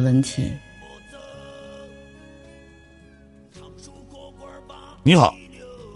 [0.00, 0.50] 的问题。
[5.02, 5.34] 你好，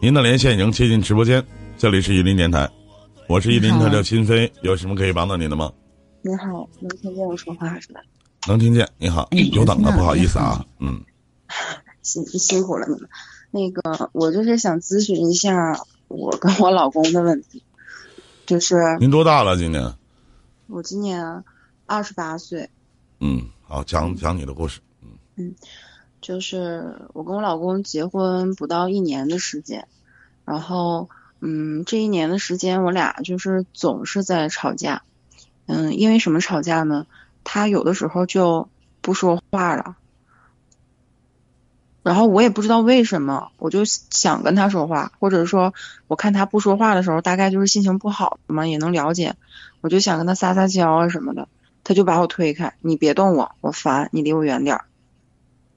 [0.01, 1.45] 您的连线已经接进直播间，
[1.79, 2.71] 这里是榆林电台，
[3.29, 5.73] 我是榆林特调新飞，有什么可以帮到您的吗？
[6.23, 8.01] 你好，能听见我说话是吧？
[8.47, 8.89] 能听见。
[8.99, 11.03] 你好，久等了，不好意思啊，嗯，
[12.03, 13.09] 辛辛苦了你们。
[13.51, 17.63] 那个，我就是想咨询一下我跟我老公的问题，
[18.47, 19.57] 就是您多大了？
[19.57, 19.95] 今年？
[20.67, 21.45] 我今年
[21.87, 22.71] 二十八岁。
[23.21, 24.81] 嗯，好，讲讲你的故事。
[25.03, 25.55] 嗯嗯，
[26.21, 29.89] 就是我跟我老公结婚不到一年的时间，
[30.45, 31.09] 然后
[31.41, 35.03] 嗯，这一年的时间我俩就是总是在吵架。
[35.67, 37.07] 嗯，因为什么吵架呢？
[37.43, 38.69] 他有的时候就
[39.01, 39.97] 不说话了。
[42.03, 45.73] 然后我也不知道为什么，我就想跟他说话，或者说
[46.07, 49.37] 我看他不说话的时候，大概就是心情不好嘛，也能了解。
[49.81, 51.49] 我就想跟他撒撒娇啊什么的，
[51.85, 54.85] 他就把我推开，你别动我，我烦，你离我远点儿。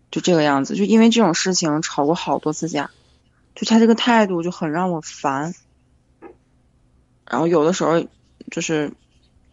[0.09, 2.89] 就这个样子，就因为这种事情吵过好多次架，
[3.53, 5.53] 就他这个态度就很让我烦。
[7.29, 8.07] 然后有的时候
[8.49, 8.93] 就是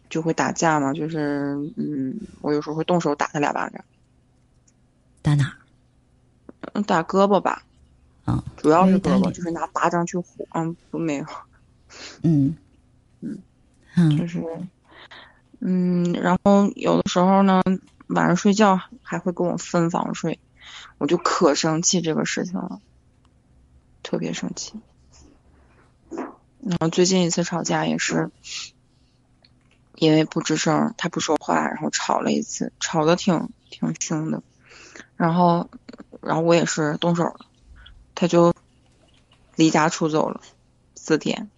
[0.09, 3.83] 就会打架嘛，就是嗯，我有时候会动手打他俩巴掌。
[5.21, 5.53] 打哪？
[6.73, 7.63] 嗯，打胳膊吧，
[8.25, 11.25] 嗯，主要是胳膊，就是拿巴掌去呼，嗯，不没有，
[12.23, 12.55] 嗯，
[13.19, 13.37] 嗯，
[13.95, 14.41] 嗯，就是，
[15.59, 17.61] 嗯，然后有的时候呢，
[18.07, 20.39] 晚上睡觉还会跟我分房睡，
[20.97, 22.81] 我就可生气这个事情了，
[24.03, 24.73] 特别生气。
[26.59, 28.31] 然后最近一次吵架也是，
[29.95, 34.43] 因为不吱声，他不说话，然后吵了一次，吵得挺挺凶的，
[35.15, 35.69] 然后。
[36.21, 37.45] 然后我也是动手了，
[38.15, 38.51] 他就
[39.55, 40.41] 离家出走了
[40.95, 41.51] 四天。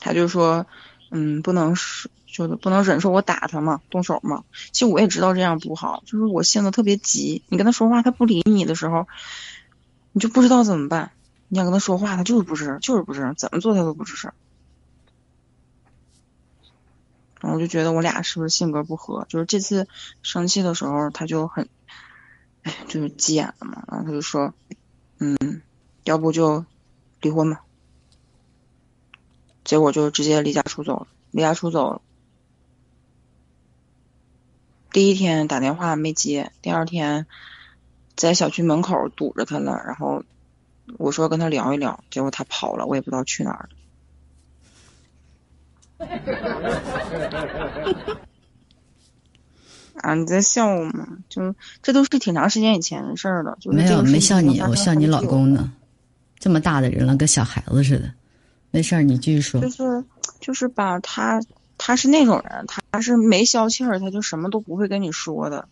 [0.00, 0.66] 他就说，
[1.10, 4.44] 嗯，不能是，就是不能忍受我打他嘛，动手嘛。
[4.72, 9.06] 其实我也知道这样不好，就是我性子特别急，你跟他说话他不理你的时候，
[10.12, 11.12] 你就不知道怎么办。
[11.48, 14.32] 你想跟他说话，他就是不吱声，就是不吱声，怎么做他都不吱声。
[17.40, 19.26] 然后我就觉得我俩是不是性格不合？
[19.28, 19.88] 就是这次
[20.22, 21.68] 生气的时候，他就很，
[22.62, 23.82] 哎，就是急眼了嘛。
[23.88, 24.52] 然后他就说，
[25.18, 25.62] 嗯，
[26.04, 26.64] 要不就
[27.20, 27.62] 离婚吧。
[29.64, 31.06] 结果就直接离家出走了。
[31.32, 32.02] 离家出走，
[34.92, 37.26] 第一天打电话没接，第二天
[38.16, 39.80] 在小区门口堵着他了。
[39.86, 40.24] 然后
[40.98, 43.76] 我说跟他聊一聊，结果他跑了，我也不知道去哪儿了。
[50.02, 50.14] 啊！
[50.14, 51.06] 你在笑我吗？
[51.28, 53.56] 就这都是挺长时间以前的事儿了。
[53.66, 55.72] 没有，没笑你，我笑你老公呢。
[56.40, 58.12] 这么大的人了，跟小孩子似的。
[58.70, 59.60] 没事儿，你继续说。
[59.60, 60.04] 就是
[60.40, 61.40] 就是吧，他
[61.78, 65.68] 他是那种人，他是没消气儿，他就什么都不会跟你说的。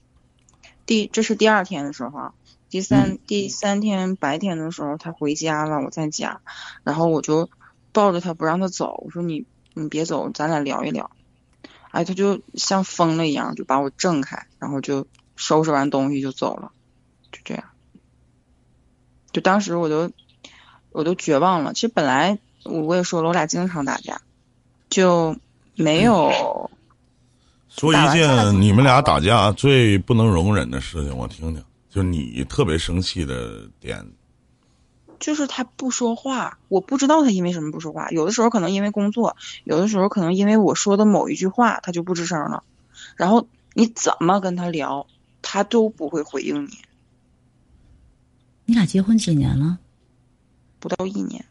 [0.87, 2.33] 第这是第二天的时候，
[2.69, 6.41] 第三第三天白天的时候，他回家了，我在家，
[6.83, 7.49] 然后我就
[7.93, 9.47] 抱着他不让他走，我说你。
[9.75, 11.13] 你别走，咱俩聊一聊。
[11.93, 16.73] 哎，他就像疯了一样，就把我挣开，然后就收拾完东西就走了，
[17.31, 17.63] 就这样。
[19.31, 20.11] 就当时我都
[20.91, 21.75] 我都绝望了。
[21.75, 24.21] 其实本来我我也说了，我俩经常打架，
[24.89, 25.37] 就
[25.75, 26.71] 没有。
[27.69, 31.65] 说一件你们俩打架最不能容忍的事情，我听听。
[31.91, 34.05] 就你特别生气的点。
[35.19, 38.09] 就是他不说话，我不知道他因为什么不说话。
[38.11, 42.63] 有的时候可能因为工作，有的时候可能因为我说的某一句话，他就不吱声了。
[43.17, 45.07] 然后你怎么跟他聊，
[45.43, 46.71] 他都不会回应你。
[48.65, 49.79] 你俩结婚几年了？
[50.79, 51.45] 不到一年。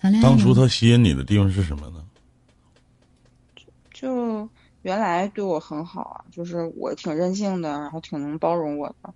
[0.00, 0.28] 谈恋爱。
[0.28, 2.04] 当初他吸引你的地方是什么呢？
[3.92, 4.48] 就
[4.82, 9.12] 原来对我很好啊，就是我挺任性的，然后挺能包容我的。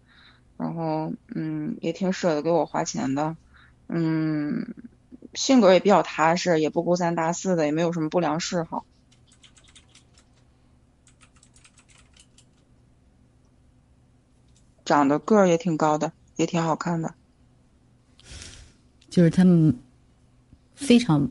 [0.57, 3.37] 然后，嗯，也挺舍得给我花钱的，
[3.89, 4.75] 嗯，
[5.33, 8.85] 性格也比较踏实，也不勾三搭四的，也没有什么不良嗜好，
[14.85, 17.15] 长得个儿也挺高的，也挺好看的，
[19.11, 19.77] 就是他们
[20.75, 21.31] 非常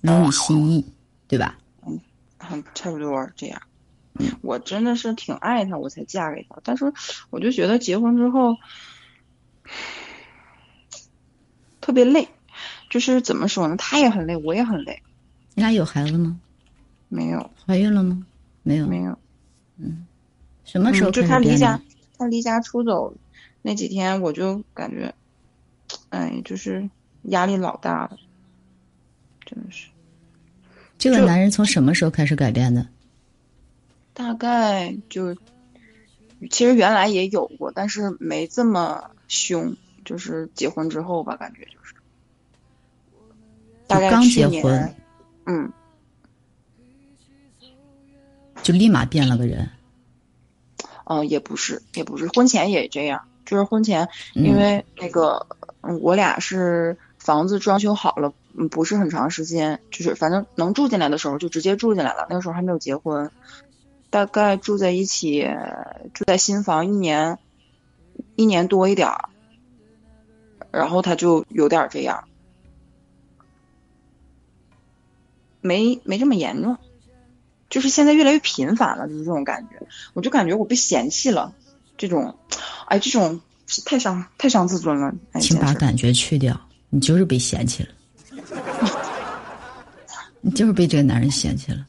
[0.00, 0.84] 如你心意，
[1.28, 1.58] 对吧？
[1.86, 3.60] 嗯，差不多这样。
[4.40, 6.58] 我真的是挺爱他，我才嫁给他。
[6.62, 6.92] 但是
[7.30, 8.56] 我就觉得结婚之后
[11.80, 12.28] 特别累，
[12.88, 13.76] 就是怎么说呢？
[13.76, 15.02] 他也很累，我也很累。
[15.54, 16.40] 你俩有孩子吗？
[17.08, 17.50] 没有。
[17.66, 18.24] 怀孕了吗？
[18.62, 18.86] 没有。
[18.86, 19.18] 没有。
[19.76, 20.06] 嗯。
[20.64, 21.80] 什么时候就他离家，
[22.18, 23.14] 他离家出走
[23.62, 25.14] 那几天，我就感觉，
[26.08, 26.88] 哎，就是
[27.24, 28.18] 压力老大了，
[29.46, 29.88] 真的是。
[30.98, 32.86] 这个男人从什么时候开始改变的？
[34.12, 35.34] 大概就，
[36.50, 39.74] 其实原来也有过，但是没这么凶。
[40.04, 41.92] 就是结婚之后吧，感觉就是，
[43.88, 44.94] 大概刚结婚，
[45.46, 45.72] 嗯，
[48.62, 49.68] 就立马变了个人。
[51.06, 55.44] 嗯，也不是，也不是，婚前也这样，就是婚前，嗯因为那个，
[55.80, 63.30] 嗯，我俩是房子装修好了，嗯，不是很长时间，就是反正能住进来的时候就直接住进来了，那个时候还没有结婚，
[64.10, 65.46] 大概住在一起，
[66.14, 67.38] 住在新房一年，
[68.34, 69.28] 一年多一点儿，
[70.70, 72.24] 然后他就有点儿这样，
[75.60, 76.78] 没没这么严重。
[77.68, 81.52] 就是现在越来越频繁了，就是这种感觉，我就感觉我被嫌弃了，
[81.98, 82.38] 这种，
[82.86, 83.40] 哎，这种
[83.84, 86.58] 太伤太伤自尊了，哎，请把感觉去掉，
[86.90, 87.88] 你就是被嫌弃了，
[90.46, 91.84] 你就是被这个男人嫌弃了。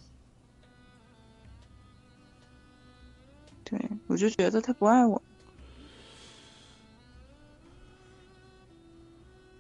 [3.63, 5.21] 对我就觉得他不爱我，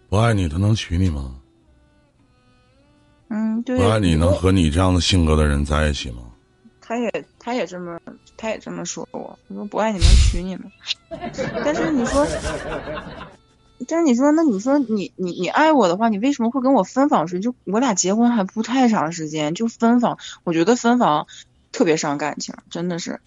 [0.09, 1.39] 不爱你，他能娶你吗？
[3.27, 6.23] 嗯，对，不爱你，能和你这样的性格的人在一起吗？
[6.81, 7.99] 他也他也这么
[8.35, 10.71] 他也这么说我，他说不爱你能娶你吗？
[11.63, 12.25] 但是你说，
[13.87, 17.39] 但是你说，那你说你你你爱我的话，你为什么会跟我分房睡？
[17.39, 21.27] 就我俩结婚还不太长时间就分房，我觉得分房
[21.71, 23.19] 特别伤感情，真的是。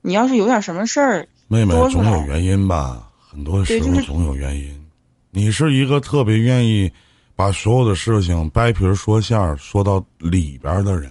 [0.00, 4.86] 你要是有点什么事儿，妹妹总有原因吧，很多时候总有原因。
[5.30, 6.90] 你是一个特别愿意
[7.34, 11.10] 把所有的事情掰皮儿说馅儿说到里边儿的人。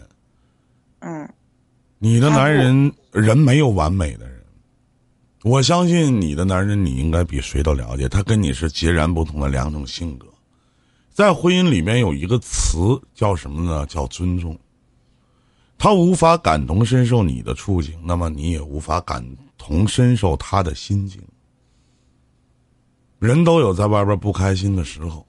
[0.99, 1.29] 嗯
[1.99, 4.34] 你的男人人没有完美的人，
[5.45, 10.25] 我相信你的男人你应该比谁都了解，他跟你是截然不同的两种性格。
[11.13, 13.85] 在婚姻里面有一个词叫什么呢？
[13.85, 14.57] 叫尊重。
[15.77, 19.23] 他无法感同身受你的处境，那么你也无法感
[19.55, 21.21] 同身受他的心境。
[23.19, 25.27] 人都有在外边不开心的时候，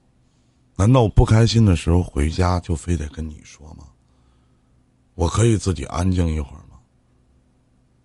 [0.75, 3.83] 难道我不开心的时候回家就非得跟你说吗？
[5.13, 6.63] 我可以自己安静一会儿？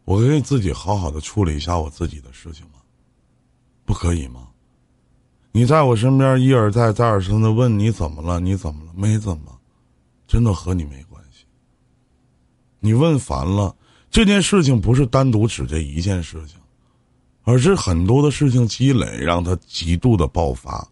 [0.05, 2.81] 我可以自己好好的处理一下我自己的事情吗？
[3.85, 4.49] 不可以吗？
[5.53, 8.41] 你在我身边一而再、再而三的问你怎么了？
[8.41, 8.93] 你怎么了？
[8.97, 9.59] 没怎么，
[10.27, 11.45] 真的和你没关系。
[12.81, 13.77] 你问烦了，
[14.11, 16.57] 这件事情不是单独指这一件事情，
[17.43, 20.89] 而是很多的事情积累，让他极度的爆发，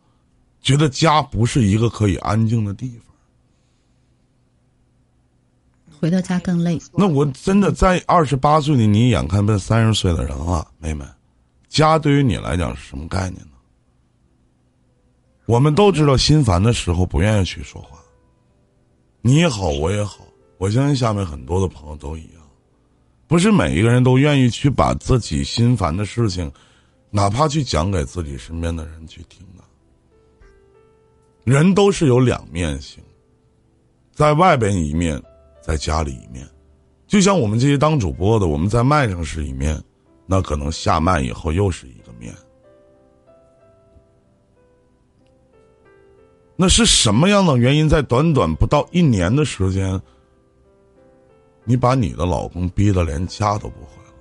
[0.60, 3.09] 觉得家不是一个可以安静的地方。
[6.00, 6.80] 回到家更累。
[6.94, 11.04] 那我真的在二十八岁的你，眼看奔三十岁的人了，妹妹，
[11.68, 13.52] 家对于你来讲是什么概念呢？
[15.44, 17.98] 我们都知道，心烦的时候不愿意去说话。
[19.20, 20.26] 你也好，我也好，
[20.56, 22.42] 我相信下面很多的朋友都一样，
[23.26, 26.50] 不是每一个人都愿意去把自己心烦的事情，
[27.10, 29.64] 哪怕去讲给自己身边的人去听的。
[31.44, 33.02] 人都是有两面性，
[34.12, 35.20] 在外边一面，
[35.60, 36.46] 在家里一面。
[37.06, 39.80] 就像我们这些当主播的，我们在麦上是一面，
[40.26, 42.32] 那可能下麦以后又是一个面。
[46.54, 50.00] 那是什么样的原因，在短短不到一年的时间，
[51.64, 54.12] 你把你的老公逼得连家都不回了？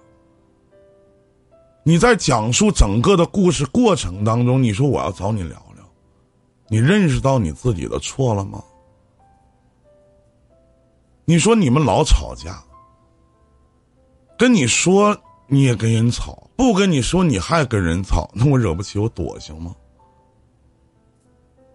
[1.83, 5.83] 你在讲述整个的故事过程当中，你说我要找你聊聊，
[6.69, 8.63] 你认识到你自己的错了吗？
[11.29, 12.59] 你说你们老吵架，
[14.35, 19.75] 跟你说你也跟人吵，不跟你说你还跟人吵，那我惹不起我躲行吗？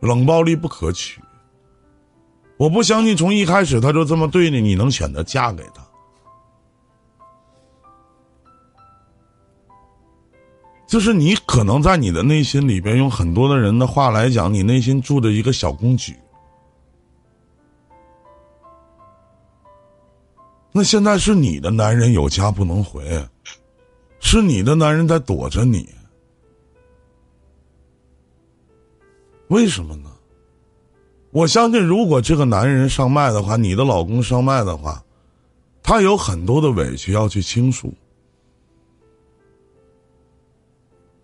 [0.01, 1.23] 冷暴力不可取。
[2.57, 5.87] 我不相信从一开始他就这么对你，你能选择嫁给他？
[10.89, 16.17] 就是你可能在你的内心里边，用很多的人的话来讲，你内心住着一个小公举。
[20.77, 23.05] 那现在是你的男人有家不能回，
[24.19, 25.89] 是你的男人在躲着你，
[29.47, 30.11] 为什么呢？
[31.31, 35.01] 我相信，如果这个男人上麦的话，你的老公上麦的话，
[35.81, 37.95] 他有很多的委屈要去倾诉。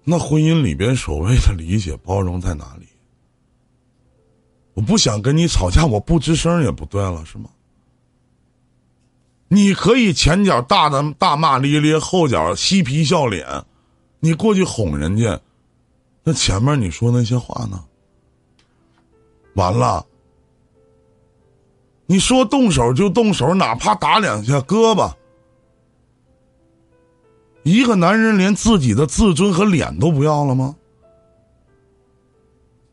[0.04, 2.86] 那婚姻里边所谓的理解包容在哪里？
[4.74, 7.50] 我不想跟你吵架，我不吱声也不对了，是吗？
[9.52, 13.64] 你可以前脚大的大骂咧咧，后脚嬉皮笑脸，
[14.20, 15.40] 你过去哄人家，
[16.22, 17.84] 那前面你说那些话呢？
[19.54, 20.06] 完了，
[22.06, 25.12] 你说动手就动手，哪怕打两下胳膊。
[27.64, 30.76] 一个男人连自己的自尊和脸都不要了吗？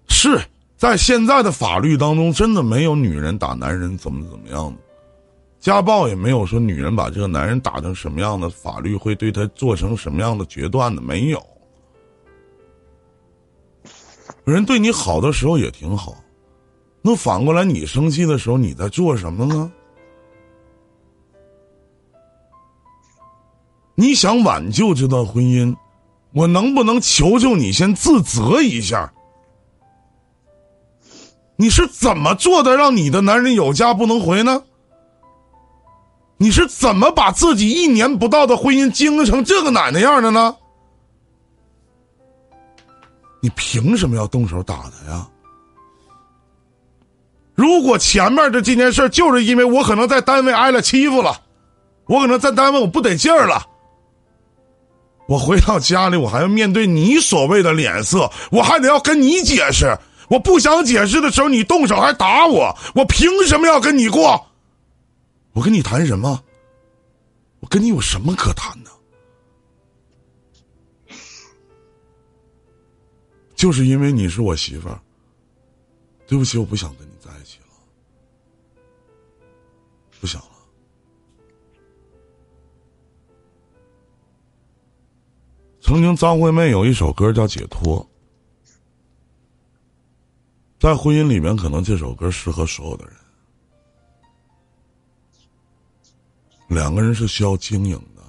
[0.08, 0.42] 是
[0.76, 4.78] 在现在的法律当中，真的没有女人打男人怎么怎么样的，
[5.60, 11.46] 家暴也没有说女人把这个男人打成什么样的，法律会对他做成什么样的决断的，没有。
[14.46, 16.16] 人对你好的时候也挺好，
[17.02, 19.72] 那反过来你生气的时候，你在做什么呢？
[23.96, 25.76] 你想挽救这段婚姻，
[26.32, 29.12] 我能不能求求你先自责一下？
[31.58, 34.64] 你是怎么做的让你的男人有家不能回呢？
[36.38, 40.56] 你是怎么把自己一年不到的婚姻经营成这个奶奶样的呢？
[43.41, 45.27] 你凭什么要动手打他呀？
[47.56, 51.41] 如果前面的这件事就是因为我可能在单位挨了欺负了，
[52.06, 53.65] 我可能在单位我不得劲儿了。
[55.27, 59.98] 我回到家里，我还要面对你所谓的脸色，我还得要跟你解释。
[60.29, 64.46] 我不想解释的时候，你动手还打我，我凭什么要跟你过？
[65.58, 66.44] 我跟你谈什么？
[67.62, 68.92] 我跟你有什么可谈的？
[73.56, 75.02] 就是因为你是我媳妇儿，
[76.28, 77.66] 对不起，我不想跟你在一起了，
[80.22, 80.52] 不想了。
[85.82, 88.08] 曾经张惠妹有一首歌叫《解脱》，
[90.80, 93.16] 在婚姻里面，可能这首歌适合所有的人。
[96.68, 98.22] 两个人是需要经营的，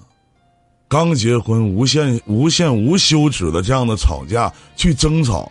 [0.87, 5.51] 刚结婚，无限、无限、无休止的这样的吵架去争吵，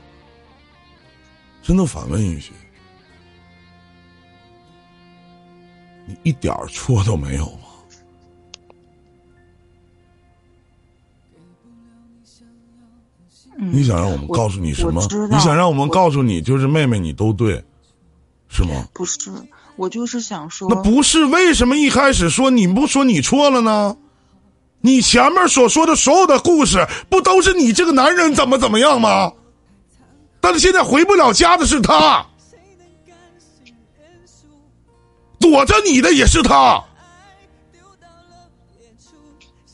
[1.62, 2.52] 真的反问一句：
[6.06, 7.60] 你一点错都没有吗？
[13.60, 15.02] 你想让我们告诉你什么？
[15.32, 17.62] 你想让我们告诉你，就是妹妹，你都对，
[18.50, 18.88] 是吗？
[18.94, 19.32] 不是，
[19.78, 23.96] 我就是想说，那不是为什么一开始说你不说你错了呢？
[24.82, 29.32] 你前面所说的所有的故事，不都是你这个男人怎么怎么样吗？
[30.40, 32.26] 但是现在回不了家的是他，
[35.40, 36.84] 躲着你的也是他，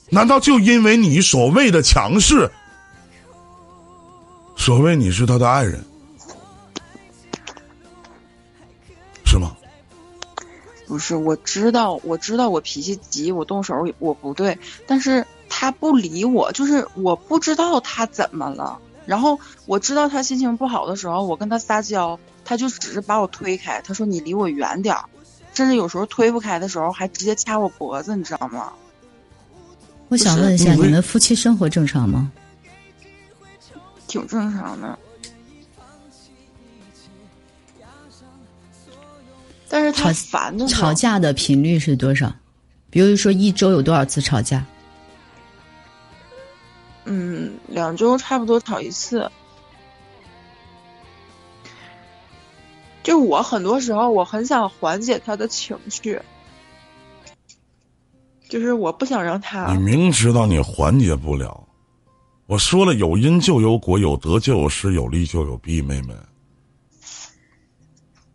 [0.10, 2.50] 难道就因为你所谓的强势？
[4.56, 5.84] 所谓你是他的爱人，
[10.88, 18.80] 不是，我知道，我知道我脾气急，我动手我不对，但是他不理我，就是我不知道他怎么了。
[19.06, 25.06] 然后我知道他心情不好的时候，我跟他撒娇，他就只是把我推开，他说你离我远点儿，
[25.54, 28.74] 甚至有时候推不开的时候，还直接掐我脖子，你知道吗？
[30.10, 32.32] 我想问一下，你们夫妻生活正常吗？
[34.08, 34.98] 挺正常的，
[39.74, 42.32] 但是他烦的吵架的频率是多少？
[42.92, 44.64] 比如说一周有多少次吵架？
[47.06, 49.32] 嗯，两周差不多吵一次。
[53.02, 56.22] 就我很多时候我很想缓解他的情绪，
[58.48, 59.74] 就是我不想让他。
[59.74, 61.68] 你明知道你缓解不了。
[62.46, 65.82] 我说了，有因就有果，有得就有失，有利就有弊。
[65.82, 66.14] 妹妹，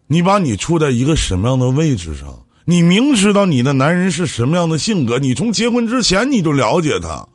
[0.09, 2.27] 你把你处在一个什么样的位置上？
[2.65, 7.27] 你明知道你的男人是什么样的性格，你从结婚之前你就了解他，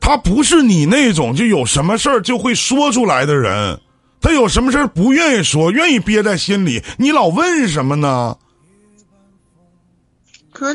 [0.00, 3.80] 他不是你那种就有什么事儿就会说出来的人，
[4.20, 6.82] 他有什么事儿不愿意说，愿意憋在心里。
[6.98, 8.36] 你老问什么呢？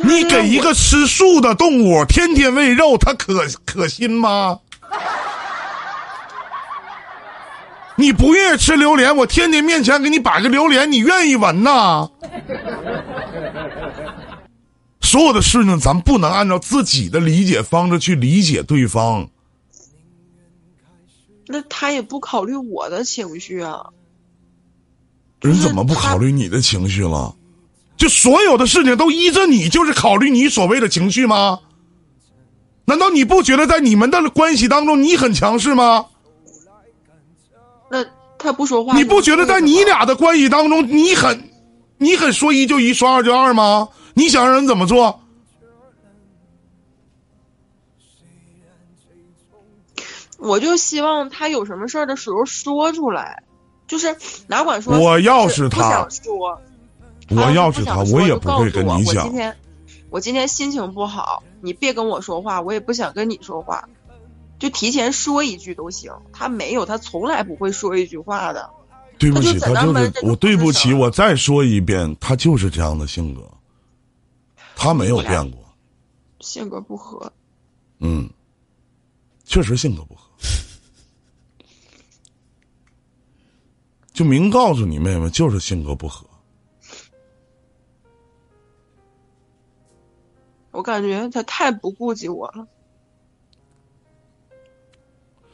[0.04, 4.60] 你给一个吃素的动物天天喂肉，他可可心吗？
[7.98, 12.10] 你不愿意吃榴莲，我天天面前给你摆个榴莲，你愿意闻呐？
[15.02, 19.28] 所有的事情，咱不能按照自己的理解方式去理解对方。
[21.48, 23.88] 那他也不考虑我的情绪啊？
[25.42, 27.34] 人怎么不考虑你的情绪了？
[27.96, 31.60] 就所有的事情都依着你，就是考虑你所谓的情绪吗？
[32.86, 36.06] 难道你不觉得在你们的关系当中你很强势吗？
[38.40, 41.50] 那他不说话，你不觉得在你俩的关系当中你很，
[41.98, 43.90] 你很说一就一，说二就二吗？
[44.14, 45.22] 你想让人怎么做？
[50.40, 53.44] 我就希望他有什么事儿的时候说出来，
[53.88, 54.16] 就是
[54.48, 56.10] 哪管说我要是他想。
[56.12, 56.62] 说。
[57.30, 59.32] 我要是他，我也不会跟你讲我我今。
[59.34, 59.58] 天
[60.10, 63.90] 我今天心情不好，你别跟我说话，我也不想跟你说话，
[64.60, 66.12] 就提前说一句都行。
[66.34, 68.70] 他没有，他从来不会说一句话的。
[69.20, 73.50] 对不起，他就是我对不起，我再说一遍，他就是这样的性格，
[74.76, 75.60] 他没有变过。
[76.40, 77.34] 性格不合，
[78.00, 78.30] 嗯，
[79.44, 80.22] 确实性格不合。
[84.14, 86.28] 就明告诉你妹妹，就是性格不合。
[90.70, 92.68] 我感觉他太不顾及我了。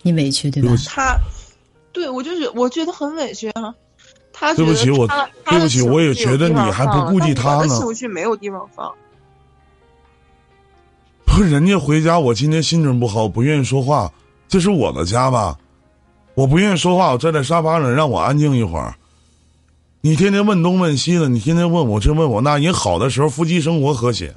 [0.03, 1.17] 你委屈对吧他，
[1.91, 3.73] 对我就是我觉得很委屈啊。
[4.31, 5.07] 他对不起我
[5.45, 8.91] 对不起我也觉得你还不顾及但我的他呢情绪没有地方放。
[11.25, 14.11] 不是人家回家，我今天心情不好，不愿意说话，
[14.47, 15.57] 这是我的家吧？
[16.35, 18.93] 我不愿意说话，我站在沙发上，让我安静一会儿。
[20.01, 24.35] 你天天问东问西的，你天天问我这问我那，人好的时候夫妻生活和谐，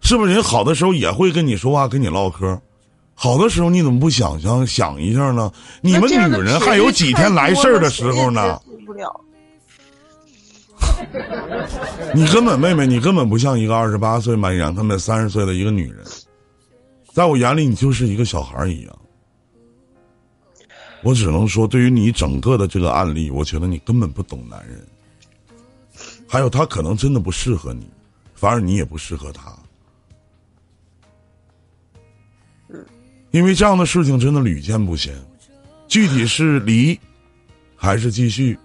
[0.00, 0.32] 是不是？
[0.34, 2.60] 人好的时候也会跟你说话，跟你唠嗑。
[3.18, 5.50] 好的时候你怎么不想想想一下呢？
[5.80, 8.60] 你们女人还有几天来事儿的时候呢？？
[12.14, 16.04] 你根本妹妹，你根本不像一个二十八岁满眼他们三十岁的一个女人，
[17.14, 18.98] 在我眼里你就是一个小孩儿一样。
[21.02, 24.86] 我只能说，对于你整个的这个案例，我觉得你根本不懂男人。
[26.28, 27.88] 还有，他可能真的不适合你，
[28.34, 29.56] 反而你也不适合他。
[33.36, 35.14] 因为这样的事情真的屡见不鲜，
[35.86, 36.98] 具体是离，
[37.76, 38.58] 还是继续，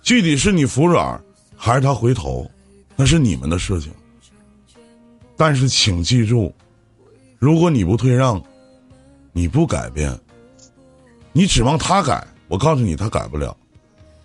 [0.00, 1.22] 具体是你服软，
[1.54, 2.50] 还是他回头，
[2.96, 3.92] 那是你们的事情。
[5.36, 6.50] 但是请记住，
[7.38, 8.42] 如果你不退让，
[9.34, 10.18] 你不改变，
[11.34, 13.54] 你指望他改，我告诉你，他改不了。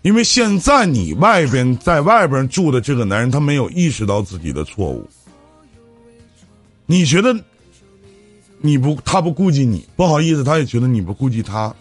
[0.03, 5.05] 因为现在你外边在外边住的这个男人，他没有意识到自己的错误。
[6.85, 7.37] 你觉得
[8.61, 11.73] 你不他不顾及你，不好意思，他也觉得你不顾及他。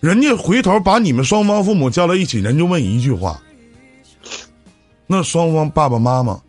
[0.00, 3.40] 人家回头把你们双方父母叫到一起，人就问一句话：
[5.06, 6.40] 那双方爸爸妈妈，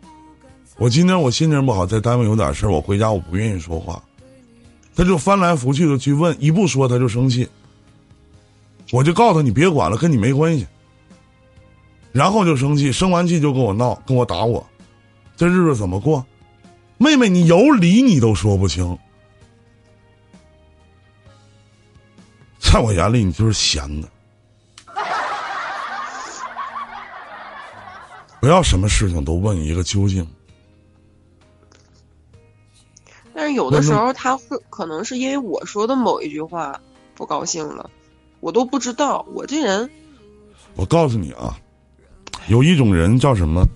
[0.76, 4.00] 我今天我心情不好，在单位有点事儿，我回家我不愿意说话，
[4.94, 7.48] 他就翻来覆去的去问，一不说他就生气。
[8.92, 10.66] 我就告诉他你别管了，跟你没关系。
[12.12, 14.64] 然后就生气，生完气就跟我闹，跟我打我，
[15.36, 16.24] 这日子怎么过？
[17.02, 18.98] 妹妹，你有理你都说不清，
[22.58, 24.08] 在我眼里你就是闲的。
[28.38, 30.28] 不要什么事情都问一个究竟。
[33.32, 36.78] 但是有的时候他会可能是因为我说的某一句话
[37.14, 37.90] 不高兴了，
[38.40, 39.24] 我都不知道。
[39.32, 39.90] 我这人
[40.74, 41.58] 我告诉你啊，
[42.48, 43.66] 有一种人叫什么？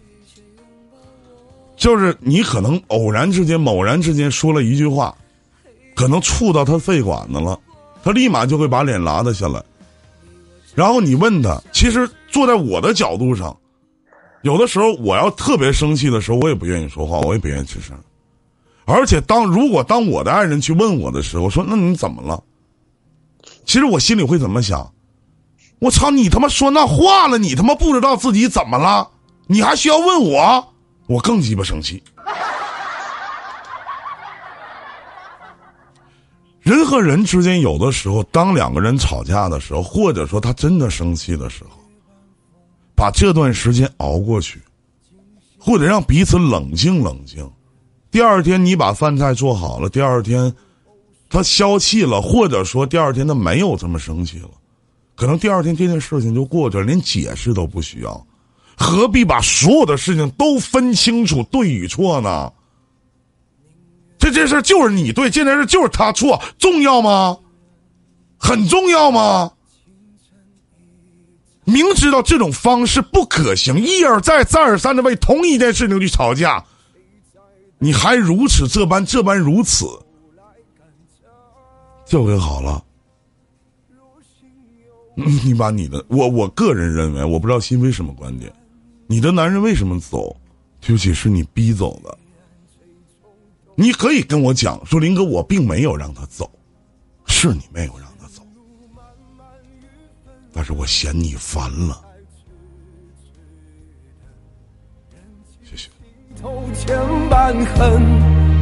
[1.85, 5.15] 就是你可能偶然之间、某然之间说了一句话，
[5.95, 7.61] 可能触到他肺管子了，
[8.03, 9.63] 他立马就会把脸拉得下来。
[10.75, 13.55] 然后你问他，其实坐在我的角度上，
[14.41, 17.95] 有的时候我要特别生气的时候，我也不愿意说话，我也不愿意吱声。
[18.87, 22.43] 而且当如果当我的爱人去问我的时候，说那你怎么了？
[23.67, 24.91] 其实我心里会怎么想？
[25.81, 26.11] 我操！
[26.11, 29.11] 你他妈说那话了，你他妈不知道自己怎么了，
[29.49, 30.74] 你还需要问我？
[31.07, 32.03] 我更鸡巴生气。
[36.63, 41.79] 人和人之间，有的时候，当两个人吵架的时候，或者说他真的生气的时候，
[42.95, 44.63] 把这段时间熬过去，
[45.59, 47.47] 或者让彼此冷静冷静。
[48.11, 50.51] 第二天你把饭菜做好了，第二天
[51.29, 54.49] 他消气了，或者说第二天他没有这么生气了。
[55.15, 58.27] 可能第二天这件事情就过去了，连解释都不需要，
[58.77, 62.53] 何必把所有的事情都分清楚对与错呢？
[64.19, 67.39] 这件事就是你对，这件事就是他错，重要吗？
[68.39, 69.53] 很重要吗？
[71.65, 76.63] 明知道这种方式不可行，一而再、再而三的为同一件事情去吵架，
[77.79, 79.87] 你还如此这般、这般如此，
[82.07, 82.83] 就给好了。
[85.15, 88.53] 你把你的我我个人认为，我不知道新飞什么观点，
[89.15, 90.37] 你的男人为什么走？
[90.81, 92.19] 对不起，是你逼走的。
[93.77, 96.51] 你可以跟我讲说，林哥，我并没有让他走，
[97.25, 98.43] 是你没有让他走，
[100.53, 102.05] 但是我嫌你烦了。
[105.63, 105.89] 谢谢。
[106.43, 106.99] 头千
[107.29, 108.03] 般恨，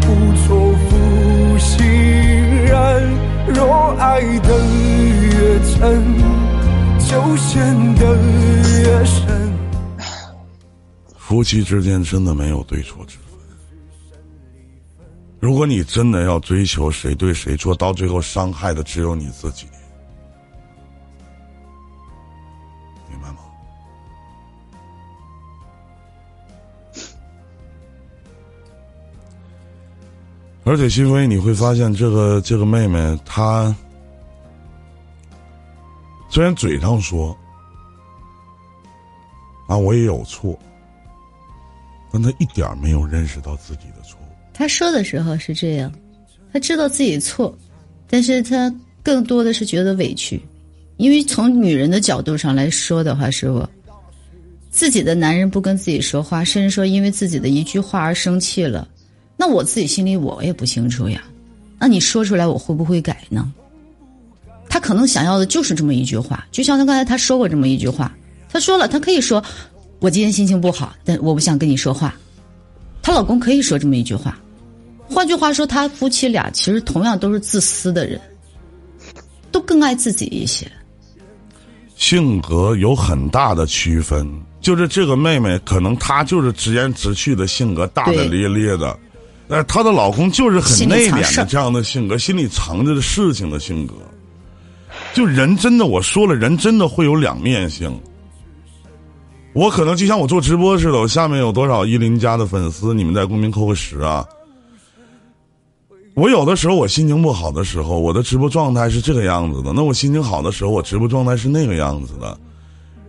[0.03, 3.55] 不错负心人。
[3.55, 4.59] 若爱得
[5.33, 6.05] 越真，
[7.09, 8.15] 就陷得
[8.83, 9.42] 越深。
[11.33, 13.39] 夫妻之间真的没有对错之分。
[15.41, 19.67] 如果你真的要追求谁对谁错，到最后伤害的只有你自己，
[23.09, 23.39] 明白吗？
[30.65, 33.75] 而且，新飞，你会发现，这个这个妹妹，她
[36.29, 37.35] 虽然嘴上说
[39.67, 40.59] 啊我也有错，
[42.13, 44.25] 但他一点没有认识到自己的错误。
[44.53, 45.91] 他说的时候是这样，
[46.53, 47.57] 他知道自己错，
[48.07, 48.73] 但是他
[49.03, 50.41] 更多的是觉得委屈，
[50.99, 53.67] 因为从女人的角度上来说的话，师傅，
[54.71, 58.87] 自己的男人不跟自己说话，甚至说因为自己的一句话而生气了，
[59.37, 61.25] 那我自己心里我也不清楚呀。
[61.79, 63.53] 那你说出来，我会不会改呢？
[64.69, 68.15] 他可能想要的就是这么一句话，就像他刚才他说过这么一句话，
[68.49, 69.43] 他说了，他可以说
[70.03, 72.13] 我今天心情不好，但我不想跟你说话。
[73.03, 74.37] 她老公可以说这么一句话，
[75.09, 78.21] 换句话说，他夫妻俩其实同样都是自私的人，
[79.53, 80.67] 都更爱自己一些。
[81.95, 84.29] 性格有很大的区分，
[84.61, 88.99] 就是这个妹妹可能她就是直言直去的性格，大大咧咧的，
[89.47, 93.95] 呃，她的老公就是很内敛的这样的性格，心里藏着的事情的性格。
[95.15, 97.97] 就人真的，我说了，人真的会有两面性。
[99.53, 104.27] 我可能就像我做直播似的，我下面有多少依林家的粉丝，你们在公屏扣个十啊。
[106.15, 112.37] 我有的时候我心情不好的时候，我的直播状态是这个样子的；那我心情好的时候，我直播状态是那个样子的。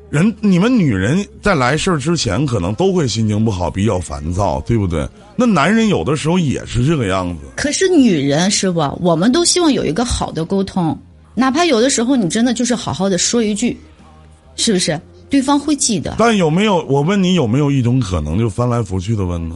[0.10, 5.08] 人，你们女人在来事儿之前，可能都会心情不好，比较烦躁，对不对？
[5.36, 7.41] 那男人有的时候也是这个样子。
[7.56, 10.97] 可是女人是不，我们都希望有一个好的沟通，
[11.34, 13.75] 哪怕有的时候你真的就是好好的说一句，
[14.56, 14.99] 是不是？
[15.34, 16.13] 对方会记得。
[16.19, 16.86] 但有没有？
[16.86, 19.56] 我问你有没有一种可能，就翻来覆去的问呢？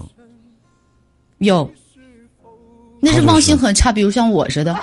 [1.38, 1.70] 有，
[3.00, 4.76] 那是忘性很差，比如像我似的。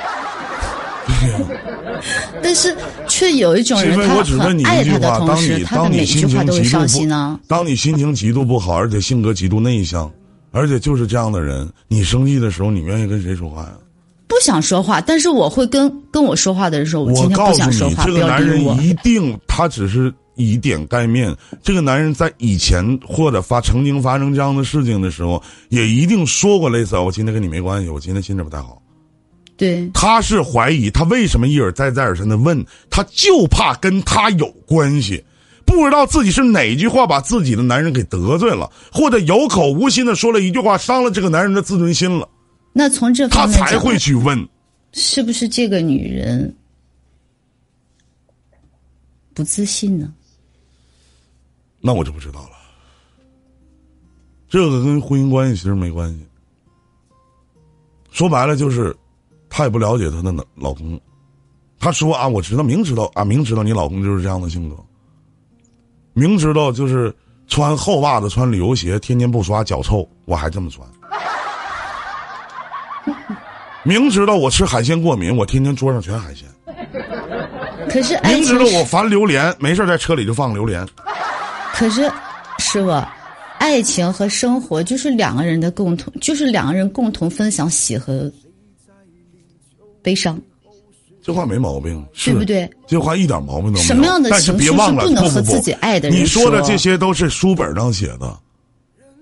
[2.41, 2.77] 但是
[3.09, 7.49] 却有一种人，因为他我只问你很爱他一句话：的同时，当你他的每一句话都会伤心呢不，。
[7.49, 10.09] 当你心情极度不好，而且性格极度内向，
[10.53, 13.73] 而且就是这样的人，你生气的时候，你愿意跟谁说话呀？
[14.29, 18.63] 不想说话，但是我会跟跟我说话的人说，我我今天告诉你，不想说话，这个男人。
[18.81, 21.35] 一定他只是以点盖面。
[21.63, 28.81] 这个男人在以前或者发曾经发生这样的事情的时候，也一定说过类似“我今天跟你没关系，我今天心情不太好”。
[29.57, 35.25] 对，他是怀疑他为什么一而再再而三的问，他就怕跟他有关系，
[35.65, 42.29] 不知道自己是哪句话把自己的男人给得罪了，或者有口无心的说了一句话伤了这个男人的自尊心了，
[42.73, 44.49] 那从这他才会去问。
[44.93, 46.57] 是不是这个女人
[49.33, 50.13] 不自信呢？
[51.87, 52.57] 那我就不知道了。
[54.49, 56.27] 这个跟婚姻关系其实没关系，
[58.11, 58.97] 说白了就是，
[59.51, 60.99] 她也不了解她的老老公。
[61.79, 64.77] 她说啊，我知道，明知道啊，明知道你老公就是这样的性格，
[66.15, 67.15] 明知道就是
[67.49, 70.89] 穿厚袜子、穿旅游鞋，天天不刷脚臭，我还这么穿。
[73.83, 76.49] 明知道我吃海鲜过敏，我天天桌上全海鲜。
[77.91, 80.89] 可是明知，道我烦榴莲，没事在车里就放榴莲。
[81.75, 82.03] 可是
[82.59, 82.91] 师傅，
[83.59, 88.31] 爱情和生活就是两个人的共同，就是两个人共同分享喜和
[90.01, 90.41] 悲伤。
[91.21, 92.71] 这话没毛病，是对不对？
[92.87, 93.85] 这话一点毛病都没有。
[93.85, 98.39] 什么样的但是情绪别忘了，是不能和自己爱的人你说的这些都是书本上写的，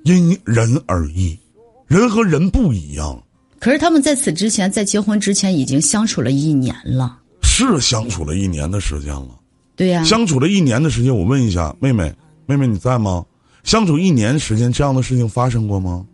[0.02, 1.38] 因人而异，
[1.86, 3.22] 人和人不一样，
[3.60, 7.18] 可是他们在此之前，在结婚之前已经相处了一年了。
[7.42, 9.28] 是相处了一年的时间了。
[9.76, 12.12] 对呀、相处了一年的时间，我问一下妹妹，
[12.52, 13.24] 妹妹你在吗？
[13.64, 16.04] 相处一年时间，这样的事情发生过吗？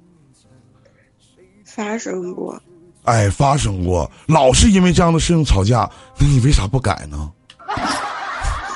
[1.65, 2.61] 发生过。
[3.05, 7.33] 哎，发生过，老是因为这样的事情吵架，那你为啥不改呢？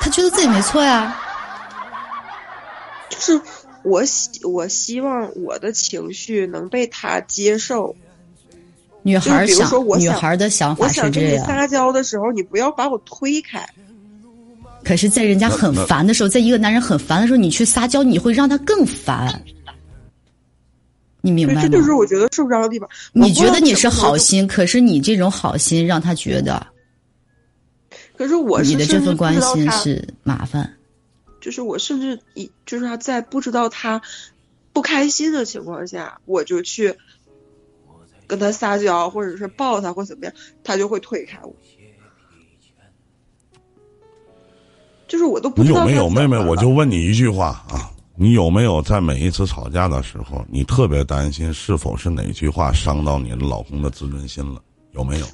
[0.01, 1.15] 他觉得自己没错呀。
[3.09, 3.39] 就是
[3.83, 7.95] 我希我希望我的情绪能被他接受。
[9.03, 11.13] 女孩比如想说我，想女孩儿的想法是这样。
[11.13, 13.67] 想跟你撒娇的时候，你不要把我推开。
[14.83, 19.43] 可是，在人家很烦的时候，在一个男人很烦的时候，你去撒娇，你会让他更烦。
[21.21, 21.93] 你明对，白这就是？
[21.93, 22.89] 我觉得受伤的地方。
[23.13, 26.67] 你觉得你是好心，可是你这种好心让他觉得
[28.17, 30.75] 可是我是你的这份关心是麻烦。
[31.39, 34.01] 就是我甚至一就是他在不知道他
[34.73, 36.95] 不开心的情况下，我就去
[38.27, 41.55] 跟他撒娇，或者是抱他或怎么样，他就会推开我。
[45.13, 46.43] 就是我都不知道你有没有妹妹？
[46.43, 54.59] 我就问你一句话啊，你有没有在每一次吵架的时候，你特别担心是否是哪句话伤到你的老公的自尊心了？
[54.93, 55.25] 有没有？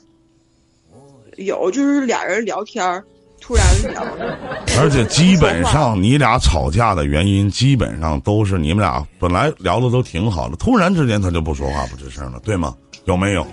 [1.37, 3.01] 有，就是俩人聊天儿，
[3.39, 4.03] 突然聊，
[4.81, 12.75] 而且基本上你俩吵架的原因，基本上都是你们俩本来聊的都挺好的，突然之间他就不说话不吱声了，对吗？
[13.05, 13.47] 有没有？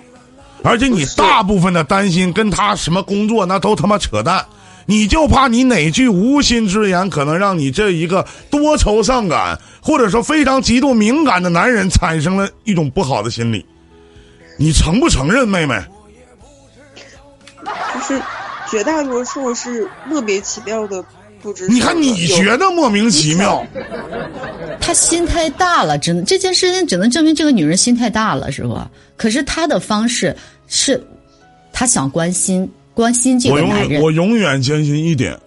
[0.61, 4.45] 而且你大部分的担心跟他什么工作那都他妈扯淡，
[4.87, 13.63] 你就怕你哪句无心之言，可能让你这一个多愁善感或者说非常极度敏感的男人产生了一种不好的心理。
[14.57, 15.79] 你承不承认，妹妹？
[17.93, 18.21] 就是
[18.71, 21.03] 绝大多数是莫名其妙的
[21.41, 21.67] 不知。
[21.67, 23.61] 你看，你觉得莫名其妙，
[24.79, 28.89] 他心太大了，只能这件事情只能证明这个女人心太大了，是吧？
[29.17, 30.33] 可是他的方式
[30.67, 31.05] 是，
[31.73, 33.91] 他想关心关心这我永个男人。
[33.91, 35.37] 远我永远坚信一点，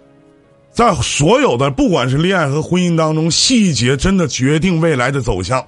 [0.71, 5.61] 在所有的不管是恋爱和婚姻当中，细节真的决定未来的走向。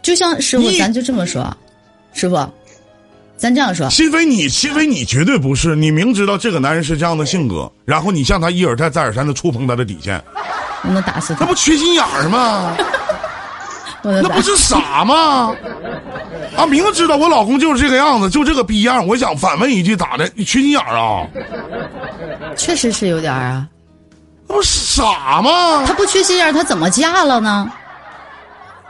[0.00, 1.54] 就像师傅，咱就这么说，啊
[2.14, 2.50] 师傅，
[3.36, 10.18] 咱这样说，心扉你，心扉你绝对不是，你明知道这个男人是这样的性格，然后你向他一而再再而三的触碰他的底线，
[10.82, 12.74] 我能打死他，那不缺心眼儿吗？
[14.02, 15.54] 我能那不是傻吗？
[16.58, 20.28] 啊，明知道我老公就是这个样子，就这个逼样，我想反问一句，咋的？
[20.34, 21.24] 你缺心眼儿啊？
[22.56, 23.68] 确实是有点儿啊。
[24.48, 25.84] 那不傻吗？
[25.86, 27.70] 他不缺心眼儿，他怎么嫁了呢？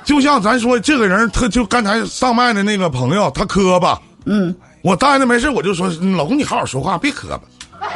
[0.02, 7.88] 就像咱说这个人，他就刚才上麦的那个朋友，他磕巴，嗯，我待着没事，我就说老公，你好好说话，别磕巴。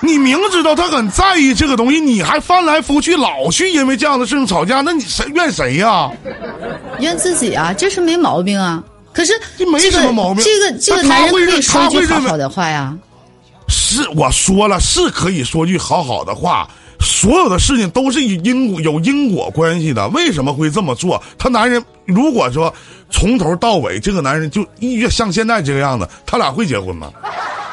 [0.00, 6.10] 你明知道他很在意这个东西，你还翻来覆去，老去因为这样的事情吵架，那你谁怨谁呀、
[7.00, 8.82] 怨自己啊，这是没毛病啊。
[9.12, 12.96] 可是这没什么毛病这个这个男人可以会说一句他会认为好好的话呀。
[13.68, 16.68] 是我说了，是可以说句好好的话。
[17.00, 21.20] 所有的事情都是以因果有因果关系的，为什么会这么做？
[21.38, 22.72] 他男人如果说
[23.08, 27.10] 从头到尾这个男人就一月像现在这个样子，他俩会结婚吗？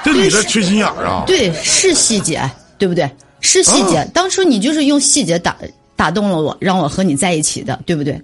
[0.06, 1.24] 这女的缺心眼儿啊！
[1.28, 3.10] 对，是细节，对不对？
[3.42, 4.00] 是细节。
[4.02, 5.56] 嗯当初你就是用细节打
[5.96, 8.22] 打动了我，让我和你在一起的，对不对？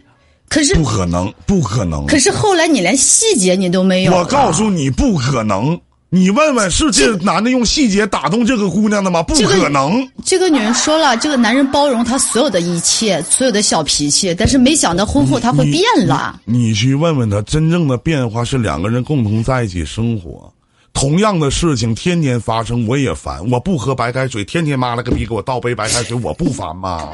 [0.47, 2.05] 可是不可能，不可能！
[2.05, 4.13] 可是后来你连细节你都没有。
[4.13, 5.79] 我告诉你，不可能。
[6.13, 9.23] 你问问，是这男的用细节打动这个姑娘的吗？
[9.23, 10.05] 不可能。
[10.25, 16.37] 这个女人说了，这个男人包容她所有的一切，所有的小脾气，但是没想到婚后他会变了。
[16.43, 20.51] 你去问问他，真正的变化是两个人共同在一起生活，
[20.93, 23.49] 同样的事情天天发生，我也烦。
[23.49, 27.09] 我不喝白开水，天天妈了个逼给我倒杯白开水，我不烦吗？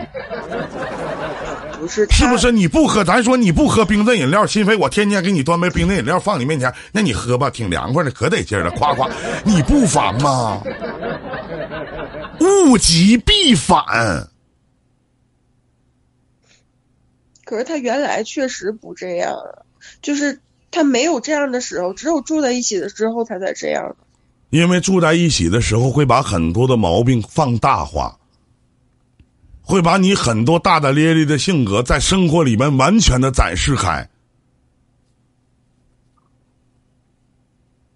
[1.79, 2.51] 不是是不是？
[2.51, 9.07] 你不喝，咱说你不喝冰镇饮料，心扉我天天给你端杯冰镇饮料放你面前，那你喝吧，挺凉快的，可得劲儿了， 夸夸，
[9.45, 10.61] 你不烦吗？
[12.39, 14.27] 物极必反。
[17.45, 19.63] 可是他原来确实不这样啊，
[20.01, 20.41] 就是
[20.77, 23.95] 他没有这样的时候，只有住在一起的之后他才这样的。
[24.51, 28.17] 因为住在一起的时候，会把很多的毛病放大化，
[29.61, 34.07] 会把你很多大大咧咧的性格在生活里面完全的展示开。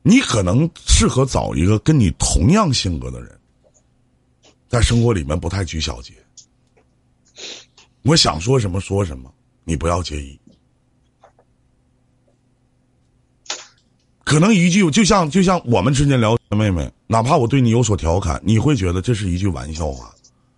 [0.04, 3.40] 你可能适合找一个跟你同样性格的人，
[4.68, 6.14] 在生活里面不太拘小节。
[8.02, 9.32] 我想说什么说什么，
[9.64, 10.41] 你不要介意。
[14.32, 20.10] 可能一句就像就像我们之间聊的，妹妹，哪怕我对你有所调侃，你会觉得这是一句玩笑话，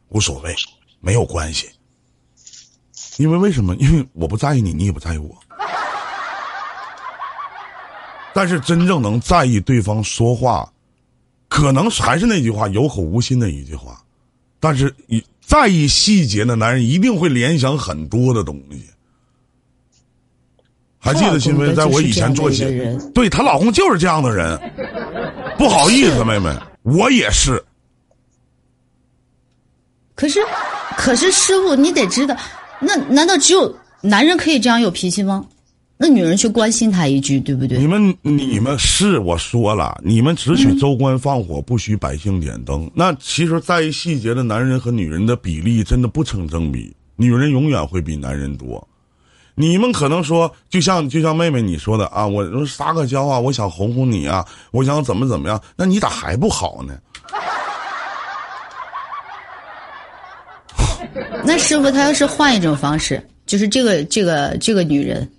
[0.09, 0.53] 无所谓，
[1.01, 1.67] 没有关系。
[3.17, 3.75] 因为为什么？
[3.77, 5.35] 因为我不在意你，你也不在意我。
[8.31, 10.71] 但是真正能在意对方说话，
[11.47, 13.99] 可能还是那句话，有口无心的一句话。
[14.59, 18.85] 但是以在意细节的男人，一定会联想很多的东西。
[21.03, 22.97] 还记得新闻在我以前做节
[23.29, 25.57] 她老公就是这样的一个人对她老公就是这样的人。
[25.57, 26.49] 不好意思，妹妹，
[26.83, 27.61] 我也是。
[30.15, 30.39] 可是，
[30.97, 32.35] 可是师傅，你得知道，
[32.79, 35.45] 那难道只有男人可以这样有脾气吗？
[35.97, 37.85] 那女人去关心他一句，对不对你？
[37.85, 42.89] 们你们是我说了，你们只许州官放火，不许百姓点灯。
[42.95, 48.85] 那其实在意细节的男人和女人的比例真的不成正比，女人永远会比男人多。
[49.55, 56.97] 你们可能说，就像就像妹妹你说的啊，我撒个娇啊，我想哄哄你啊，我想怎么怎么样，那你咋还不好呢？
[61.45, 65.29] 那师傅，他要是换一种方式，就是这个这个这个女人，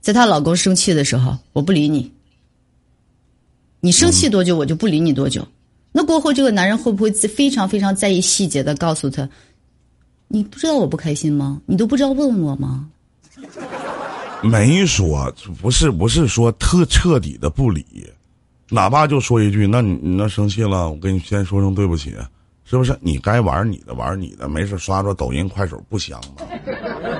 [0.00, 2.10] 在她老公生气的时候，我不理你，
[3.80, 5.46] 你生气多久，我就不理你多久。
[5.92, 9.28] 那过后，这个男人会不会非常非常在意细节的告诉他，
[10.28, 11.60] 你不知道我不开心吗？
[11.66, 12.88] 你都不知道问我吗？
[14.42, 17.84] 没说，不是不是说特彻底的不理，
[18.70, 22.14] 哪怕就说一句，那你你那生气了，我跟你先说声对不起，
[22.64, 22.96] 是不是？
[23.00, 26.44] 你该玩你的，玩你的，没事刷刷抖音、快手不香吗？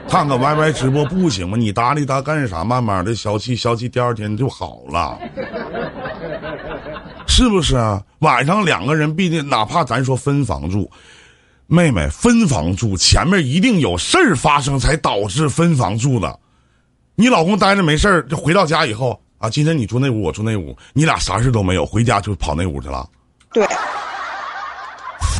[0.09, 1.57] 看看 YY 直播不行吗？
[1.57, 2.63] 你搭理他干啥？
[2.63, 5.19] 慢慢的消气消气，第二天就好了，
[7.27, 8.03] 是不是啊？
[8.21, 10.89] 晚上两个人毕竟哪怕咱说分房住，
[11.67, 16.39] 妹妹分房住，前面一定有事儿发生才导致分房住的。
[17.15, 23.09] 你老公待着没事儿，就回到家以后啊，今天你住那屋，我住那屋，你俩啥事都没有，回家就跑那屋去了。
[23.53, 23.67] 对，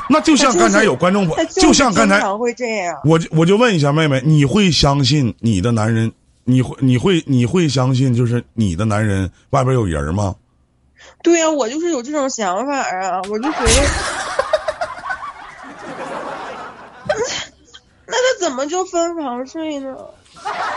[0.09, 2.99] 那就像刚才有观众就像刚才会这样。
[3.05, 6.13] 我就我就问一下妹妹，你会相信你的男人？
[6.49, 10.35] 你会你会你会相信就是你的男人外边有人吗？
[11.23, 13.89] 对呀、我就是有这种想法啊，我就觉得，
[18.07, 19.95] 那他怎么就分房睡呢？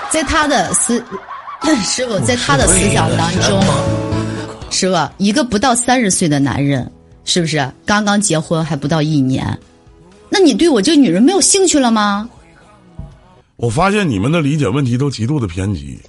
[0.10, 1.04] 在他的思，
[1.84, 3.62] 师傅，在他的思想当中，
[4.72, 6.92] 师傅，一个不到三十岁的男人，
[7.26, 9.58] 是不是刚刚结婚还不到一年？
[10.30, 12.30] 那你对我这个女人没有兴趣了吗？
[13.58, 16.00] 我发现你们的理解问题都极度的偏激，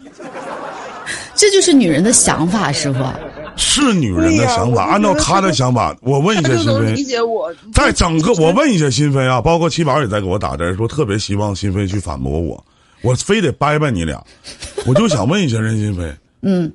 [1.34, 3.04] 这就是女人的想法，师傅。
[3.56, 4.84] 是女人的想法。
[4.84, 7.52] 按照她的想法，我问一他下心就能理，解我。
[7.72, 12.64] 在整个我问一下心飞啊，包括七宝也在给我打字说特别希望心飞去反驳我，
[13.02, 14.22] 我非得掰掰你俩，
[14.86, 16.72] 我就想问一下任心飞， 嗯，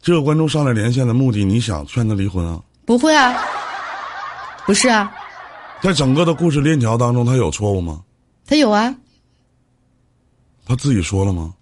[0.00, 2.60] 这个观众上来连线的目的，你想劝他离婚啊？
[2.84, 3.34] 不会啊，
[4.66, 5.12] 不是啊，
[5.82, 8.00] 在整个的故事链条当中，他有错误吗？
[8.46, 8.94] 他有啊，
[10.66, 11.52] 他自己说了吗？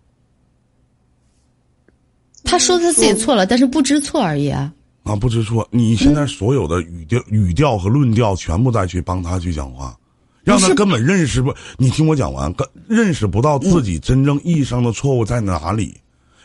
[2.47, 4.73] 他说他自己错了，但是不知错而已啊。
[5.03, 5.67] 啊，不知错。
[5.71, 9.97] 你现在所有的语调、语调和论调，全部再去帮他去讲话，
[10.43, 11.55] 让他根本认识不。
[11.77, 15.95] 你听我讲完，根认识不到自己真正意义上的错误在哪里。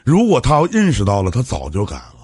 [0.03, 2.15] 如果他要认识到了，他早就改了。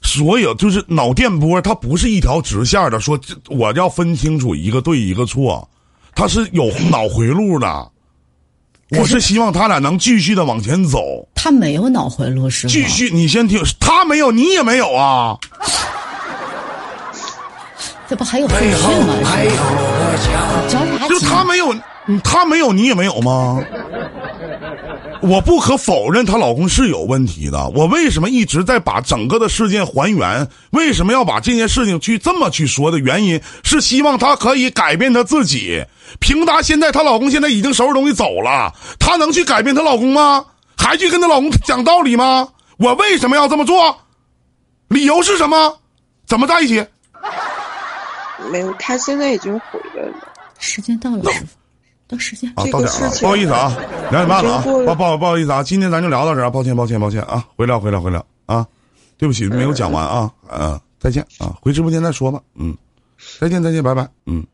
[0.00, 5.68] 所有就是脑电波，它不是一条直线的，说这我要分清楚一个对一个错，
[6.14, 7.90] 它是有脑回路的。
[8.92, 11.28] 我是希望他俩能继续的往前走。
[11.40, 12.72] 他没有脑回路，师傅。
[12.72, 15.38] 继续，你先听，他没有，你也没有啊。
[18.08, 19.14] 这不还有后续吗？
[20.68, 21.26] 着啥就急？
[21.26, 21.72] 他没有，
[22.06, 23.62] 嗯他没有，你也没有吗？
[25.20, 27.68] 我不可否认她老公是有问题的。
[27.70, 30.48] 我为什么一直在把整个的事件还原？
[30.70, 35.84] 为什么要把这件事情去这么去说的原因，是希望她可以改变她自己。
[36.18, 40.44] 凭她现在，她老公现在已经收拾东西走了，她能去改变她老公吗？
[40.88, 42.48] 还去跟她老公讲道理吗？
[42.78, 43.94] 我为什么要这么做？
[44.88, 45.78] 理由是什么？
[46.26, 46.86] 怎么在一起？
[48.50, 50.14] 没有，他现在已经回来了。
[50.58, 51.30] 时间到了，
[52.06, 52.50] 到时间。
[52.56, 53.76] 啊，这到点了啊，个事情不好意思啊，
[54.10, 58.66] 两点半了啊，不不不好意思啊，今天咱就聊到这儿啊，抱歉抱歉抱歉啊，回聊回聊回聊啊，
[59.18, 62.74] 对不起没有讲完啊，嗯、再见啊，回直播间再说吧，嗯，
[63.38, 64.46] 再见再见，拜拜，嗯。